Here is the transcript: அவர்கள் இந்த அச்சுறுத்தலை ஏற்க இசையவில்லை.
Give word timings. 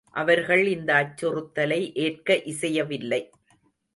அவர்கள் 0.13 0.63
இந்த 0.67 0.93
அச்சுறுத்தலை 0.93 1.93
ஏற்க 1.95 2.41
இசையவில்லை. 2.45 3.21